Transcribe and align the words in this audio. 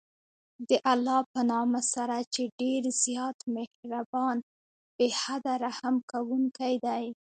د 0.69 0.71
الله 0.91 1.19
په 1.33 1.41
نامه 1.51 1.81
سره 1.93 2.17
چې 2.33 2.43
ډېر 2.59 2.83
زیات 3.03 3.37
مهربان، 3.55 4.37
بې 4.97 5.07
حده 5.21 5.53
رحم 5.65 5.95
كوونكى 6.11 6.73
دی. 6.85 7.05